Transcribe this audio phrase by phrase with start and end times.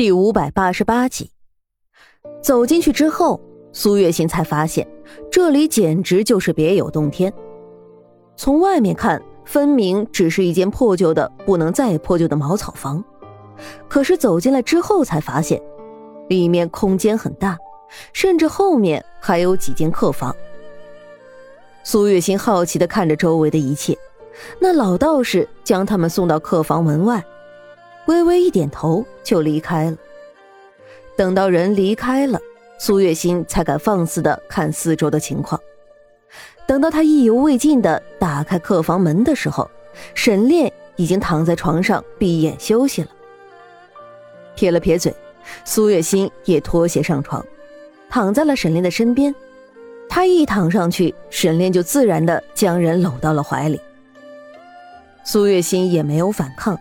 [0.00, 1.30] 第五百八十八集，
[2.40, 3.38] 走进去之后，
[3.70, 4.88] 苏月心才发现
[5.30, 7.30] 这里简直就是别有洞天。
[8.34, 13.04] 从外面看，分明只是一间破旧的不能再破旧的茅草房，
[13.88, 15.60] 可是走进来之后才发现，
[16.30, 17.58] 里面空间很大，
[18.14, 20.34] 甚至后面还有几间客房。
[21.84, 23.94] 苏月心好奇的看着周围的一切，
[24.60, 27.22] 那老道士将他们送到客房门外。
[28.10, 29.96] 微微一点头，就离开了。
[31.16, 32.40] 等到人离开了，
[32.76, 35.60] 苏月心才敢放肆的看四周的情况。
[36.66, 39.70] 等到他意犹未尽的打开客房门的时候，
[40.14, 43.08] 沈炼已经躺在床上闭眼休息了。
[44.56, 45.14] 撇了撇嘴，
[45.64, 47.44] 苏月心也脱鞋上床，
[48.08, 49.32] 躺在了沈炼的身边。
[50.08, 53.80] 他一躺上去，沈炼就自然的将人搂到了怀里。
[55.22, 56.76] 苏月心也没有反抗。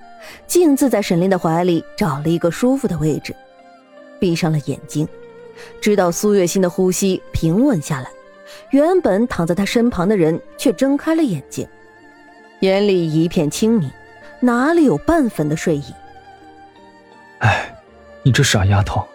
[0.47, 3.35] 径自在沈炼的怀里找了一个舒服的位置，
[4.19, 5.07] 闭上了眼睛，
[5.81, 8.09] 直到苏月心的呼吸平稳下来，
[8.71, 11.67] 原本躺在他身旁的人却睁开了眼睛，
[12.61, 13.89] 眼里一片清明，
[14.39, 15.93] 哪里有半分的睡意？
[17.39, 17.75] 哎，
[18.23, 19.05] 你这傻丫头！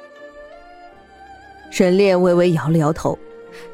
[1.71, 3.19] 沈炼微微摇了摇头，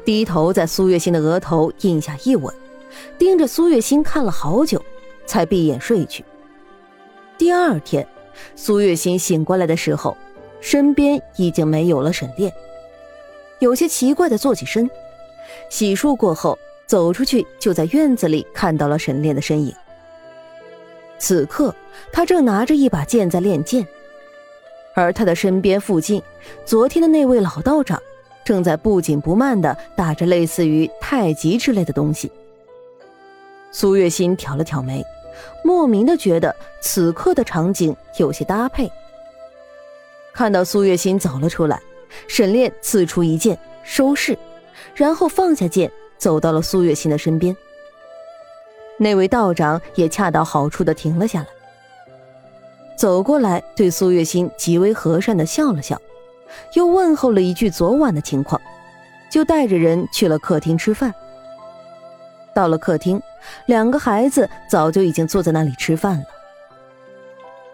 [0.03, 2.53] 低头在苏月心的额头印下一吻，
[3.17, 4.83] 盯着苏月心看了好久，
[5.25, 6.25] 才闭眼睡去。
[7.41, 8.07] 第二天，
[8.55, 10.15] 苏月心醒过来的时候，
[10.59, 12.53] 身边已经没有了沈炼，
[13.57, 14.87] 有些奇怪的坐起身，
[15.67, 19.73] 洗漱过后走出去，就在院子里看到了沈炼的身影。
[21.17, 21.73] 此刻，
[22.13, 23.87] 他正拿着一把剑在练剑，
[24.93, 26.21] 而他的身边附近，
[26.63, 27.99] 昨天的那位老道长
[28.45, 32.31] 正在不紧不慢的打着类似于太极之类的东西。
[33.71, 35.03] 苏月心挑了挑眉。
[35.63, 38.91] 莫名的觉得此刻的场景有些搭配。
[40.33, 41.79] 看到苏月心走了出来，
[42.27, 44.37] 沈炼刺出一剑收势，
[44.95, 47.55] 然后放下剑，走到了苏月心的身边。
[48.97, 51.47] 那位道长也恰到好处的停了下来，
[52.97, 55.99] 走过来对苏月心极为和善的笑了笑，
[56.75, 58.61] 又问候了一句昨晚的情况，
[59.29, 61.13] 就带着人去了客厅吃饭。
[62.53, 63.21] 到了客厅。
[63.65, 66.25] 两个孩子早就已经坐在那里吃饭了。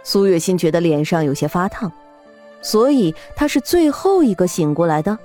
[0.03, 1.91] 苏月心觉得脸上有些发烫，
[2.61, 5.17] 所以她是最后一个醒过来的。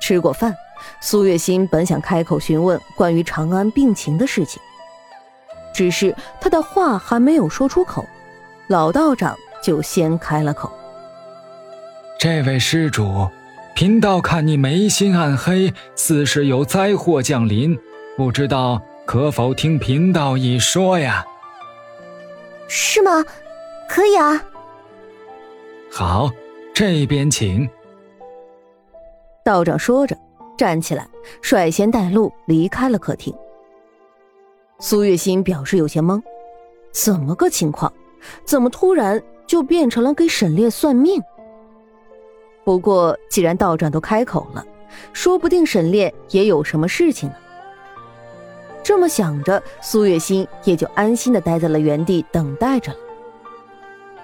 [0.00, 0.54] 吃过饭，
[1.00, 4.60] 苏月心本想开口询问关于长安病情的事情，
[5.72, 8.04] 只是他的话还没有说出口，
[8.66, 10.70] 老道长就先开了口
[12.20, 13.28] ：“这位施主，
[13.74, 17.78] 贫道看你眉心暗黑，似是有灾祸降临，
[18.16, 21.24] 不知道。”可否听贫道一说呀？
[22.66, 23.24] 是吗？
[23.88, 24.44] 可以啊。
[25.88, 26.28] 好，
[26.74, 27.68] 这边请。
[29.44, 30.18] 道长说着，
[30.58, 31.08] 站起来，
[31.40, 33.32] 率先带路离开了客厅。
[34.80, 36.20] 苏月心表示有些懵，
[36.90, 37.90] 怎么个情况？
[38.44, 41.22] 怎么突然就变成了给沈烈算命？
[42.64, 44.66] 不过既然道长都开口了，
[45.12, 47.36] 说不定沈烈也有什么事情呢。
[48.86, 52.98] 这么想着，苏月心也就安心的待在了原地等待着了。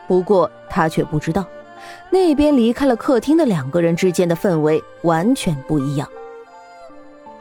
[0.06, 1.44] 不过他却不知道，
[2.10, 6.08] 那边离开了客厅的两个人之间的氛围完全不一样。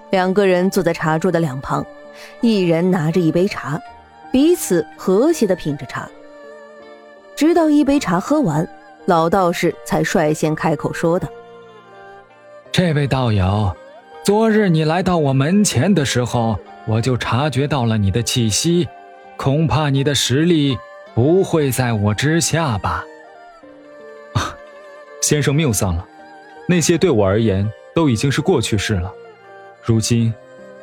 [0.10, 1.86] 两个人坐在茶桌的两旁，
[2.42, 3.80] 一人拿着一杯茶，
[4.32, 6.10] 彼此和谐的品着茶。
[7.36, 8.68] 直到一杯茶喝完，
[9.06, 11.28] 老道士才率先开口说道
[12.74, 13.72] ：“这位道友，
[14.24, 16.58] 昨日你来到我门前的时候。”
[16.88, 18.88] 我就察觉到了你的气息，
[19.38, 20.78] 恐怕你的实力
[21.14, 23.06] 不会在我之下吧？
[24.34, 24.56] 啊，
[25.22, 26.06] 先生谬丧了，
[26.68, 29.12] 那些对我而言都已经是过去式了。
[29.84, 30.34] 如今，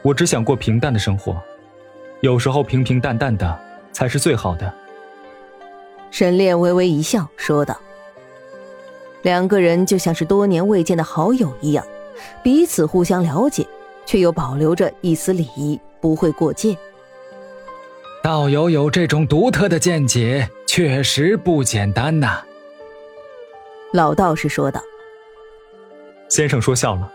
[0.02, 1.36] 我只想过平淡的生活，
[2.20, 3.58] 有时候平平淡淡的
[3.92, 4.72] 才是最好的。
[6.10, 7.76] 沈炼微微一笑，说道
[9.22, 11.84] ：“两个人就像是多年未见的好友一样，
[12.42, 13.66] 彼此互相了解，
[14.06, 16.76] 却又保留着一丝礼仪。”不会过界。
[18.22, 22.42] 道友有这种独特的见解，确实不简单呐。
[23.92, 24.82] 老道士说道
[26.28, 27.10] ：“先生说笑了，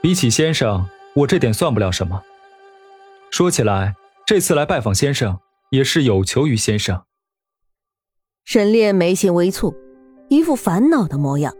[0.00, 2.22] 比起先生，我这点算不了什么。
[3.30, 5.38] 说起来，这次来拜访先生，
[5.70, 7.02] 也是有求于先生。”
[8.44, 9.74] 沈炼眉心微蹙，
[10.28, 11.52] 一副烦恼的模样。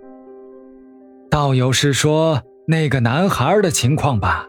[1.29, 4.47] 道友是说那个男孩的情况吧？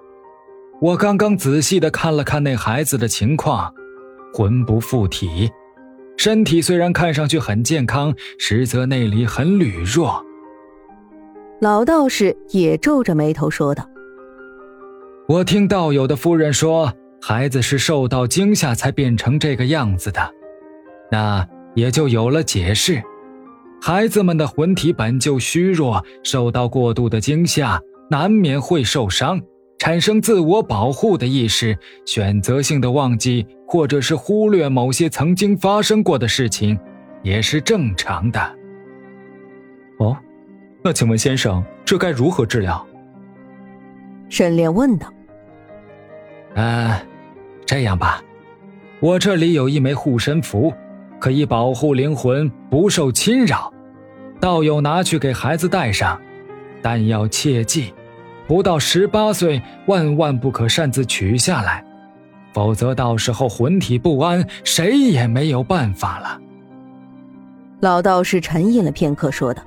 [0.79, 3.73] 我刚刚仔细的看了看那孩子的情况，
[4.31, 5.49] 魂不附体，
[6.17, 10.23] 身体虽然看上去很健康，实则内里很虚弱。
[11.59, 13.89] 老道士也皱着眉头说道
[15.27, 20.31] ：“我听道友的夫人说，孩子是受到惊吓才变成这个样子的，
[21.11, 23.01] 那也就有了解释。
[23.81, 27.81] 孩子们的魂体本就虚弱，受到过度的惊吓，
[28.11, 29.41] 难免会受伤，
[29.79, 36.79] 产生自我保护的意识，选择性的忘记或者是忽略某些曾经发生过的事情，
[37.23, 38.39] 也是正常的。”
[39.99, 40.17] 哦。
[40.83, 42.85] 那请问先生，这该如何治疗？
[44.29, 45.11] 沈炼问道。
[46.55, 47.03] 啊，
[47.65, 48.23] 这样吧，
[49.01, 50.73] 我这里有一枚护身符，
[51.19, 53.73] 可以保护灵魂不受侵扰。
[54.39, 56.21] 道友拿去给孩子带上，
[56.81, 57.93] 但要切记，
[58.47, 61.83] 不到十八岁万万不可擅自取下来，
[62.53, 66.39] 否则到时候魂体不安，谁也没有办法了。
[67.81, 69.61] 老道士沉吟了片刻，说道。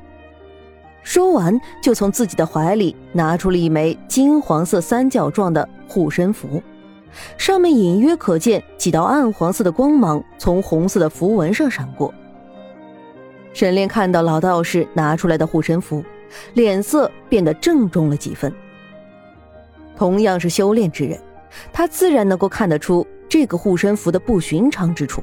[1.02, 6.62] 说完，就从自己的怀里拿出了一枚金黄色三角状的护身符，
[7.36, 12.12] 上面隐约可见几道暗黄色的光芒从红色的符文上闪过。
[13.52, 16.02] 沈炼看到老道士拿出来的护身符，
[16.54, 18.52] 脸色变得郑重了几分。
[20.00, 21.20] 同样是修炼之人，
[21.70, 25.22] 他自然能够看得出这个护身符的不寻常之处。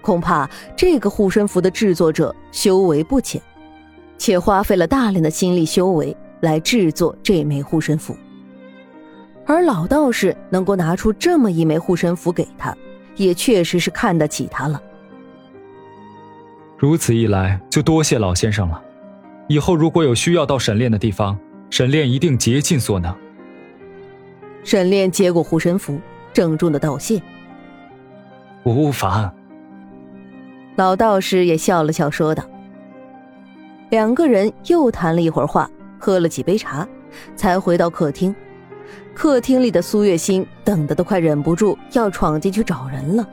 [0.00, 3.42] 恐怕这个护身符的制作者修为不浅。
[4.16, 8.14] 且花费了大量的心力修为来制作这枚护身符，
[9.44, 12.72] 而老道士能够拿出这么一枚护身符给他，
[13.16, 14.80] 也确实是看得起他了。
[16.78, 18.80] 如此一来，就多谢老先生了。
[19.48, 21.36] 以后如果有需要到沈炼的地方，
[21.68, 23.12] 沈炼一定竭尽所能。
[24.62, 25.98] 沈炼接过护身符，
[26.32, 27.20] 郑重的道谢。
[28.64, 29.32] 无妨。
[30.76, 32.44] 老道士也笑了笑，说道。
[33.90, 35.68] 两个人又谈了一会儿话，
[35.98, 36.86] 喝了几杯茶，
[37.34, 38.34] 才回到客厅。
[39.14, 43.28] 客厅里的苏月心等的都快忍不住要闯进去找人了。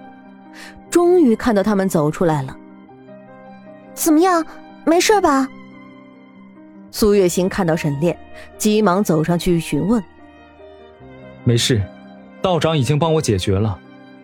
[0.90, 2.58] 终于看到他们走出来了。
[3.94, 4.44] 怎么样，
[4.86, 5.48] 没事吧？
[6.90, 8.18] 苏月心看到沈炼，
[8.58, 10.04] 急忙走上去询问。
[11.48, 11.82] 没事，
[12.42, 13.80] 道长已经帮我解决了，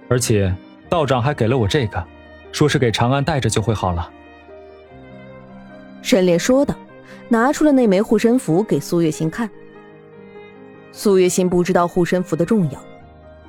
[0.09, 0.53] 而且
[0.89, 2.03] 道长还给了我这个，
[2.51, 4.11] 说是给长安带着就会好了。
[6.01, 6.75] 沈烈说道，
[7.29, 9.49] 拿出了那枚护身符给苏月心看。
[10.91, 12.83] 苏月心不知道护身符的重要，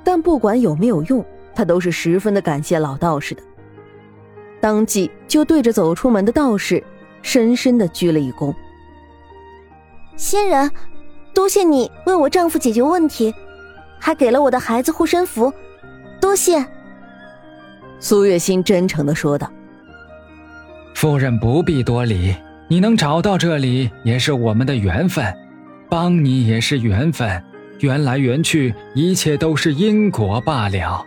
[0.05, 3.43] 但不管有没有用，他都是十分的感谢老道士的。
[4.61, 6.81] 当即就对着走出门的道士，
[7.23, 8.55] 深深的鞠了一躬
[10.15, 10.71] ：“仙人，
[11.35, 13.35] 多谢你为我丈夫解决问题，
[13.99, 15.53] 还给了我的孩子护身符，
[16.21, 16.65] 多谢。”
[18.01, 19.51] 苏月心真诚的说道。
[20.95, 22.35] 夫人不必多礼，
[22.69, 25.35] 你能找到这里也是我们的缘分，
[25.89, 27.43] 帮你也是缘分，
[27.81, 31.05] 缘来缘去，一切都是因果罢了。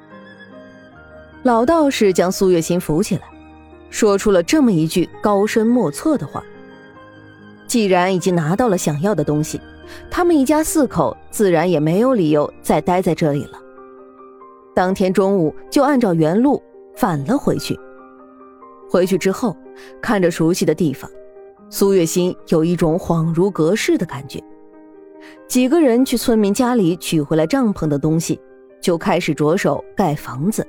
[1.44, 3.22] 老道士将苏月心扶起来，
[3.90, 6.44] 说出了这么一句高深莫测的话。
[7.68, 9.60] 既然已经拿到了想要的东西，
[10.10, 13.60] 他们一家四口自然也没有理由再待在这里了。
[14.76, 16.62] 当天中午就按照原路
[16.96, 17.78] 返了回去。
[18.90, 19.56] 回去之后，
[20.02, 21.10] 看着熟悉的地方，
[21.70, 24.42] 苏月心有一种恍如隔世的感觉。
[25.48, 28.40] 几个人去村民家里取回来帐篷的东西，
[28.82, 30.66] 就开始着手盖房子。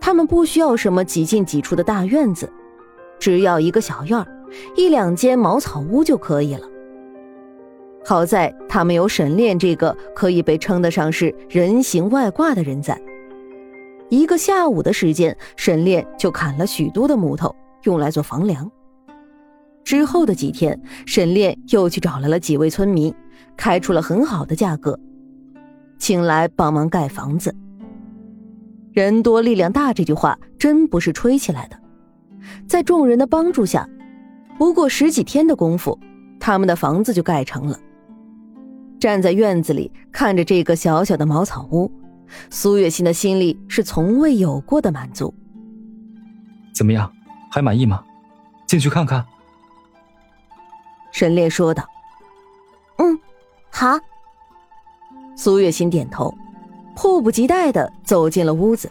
[0.00, 2.50] 他们不需要什么几进几出的大院子，
[3.18, 4.26] 只要一个小院
[4.76, 6.66] 一两间茅草屋就可以了。
[8.08, 12.98] 好在他们有沈炼这个可以被称得上是人形外挂的人在。
[14.08, 18.66] 一个下午的时间，沈炼就砍了许多的木头，用来做房梁。
[19.84, 23.14] 之后的几天，沈炼又去找来了几位村民，
[23.58, 24.98] 开出了很好的价格，
[25.98, 27.54] 请来帮忙盖房子。
[28.94, 31.78] 人多力量大这句话真不是吹起来的，
[32.66, 33.86] 在众人的帮助下，
[34.56, 35.98] 不过十几天的功夫，
[36.40, 37.78] 他们的房子就盖成了。
[38.98, 41.90] 站在院子里看着这个小小的茅草屋。
[42.50, 45.32] 苏月心的心里是从未有过的满足。
[46.74, 47.10] 怎么样，
[47.50, 48.04] 还满意吗？
[48.66, 49.24] 进去看看。
[51.10, 51.82] 沈炼说道。
[52.98, 53.18] 嗯，
[53.70, 53.98] 好。
[55.36, 56.34] 苏月心点头，
[56.94, 58.90] 迫不及待的走进了屋子。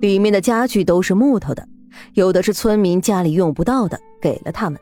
[0.00, 1.66] 里面的家具都是木头的，
[2.12, 4.78] 有的是村民家里用不到的，给了他们；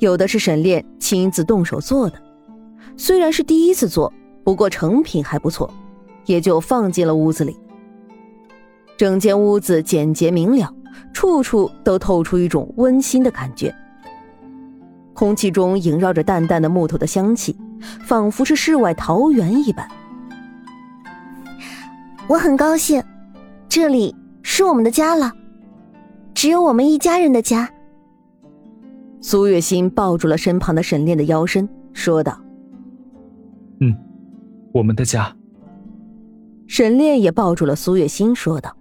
[0.00, 2.20] 有的是沈炼亲自动手做的。
[3.00, 4.12] 虽然是第一次做，
[4.44, 5.72] 不过成品还不错。
[6.26, 7.56] 也就放进了屋子里。
[8.96, 10.72] 整间屋子简洁明了，
[11.14, 13.74] 处处都透出一种温馨的感觉。
[15.14, 17.56] 空气中萦绕着淡淡的木头的香气，
[18.06, 19.88] 仿佛是世外桃源一般。
[22.28, 23.02] 我很高兴，
[23.66, 25.32] 这里是我们的家了，
[26.34, 27.68] 只有我们一家人的家。
[29.20, 32.49] 苏月心抱住了身旁的沈炼的腰身，说道：“嗯，
[34.72, 35.36] 我们的家。”
[36.66, 38.79] 沈炼也抱住了苏月心，说道。